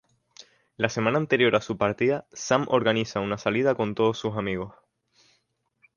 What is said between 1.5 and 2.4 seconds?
a su partida,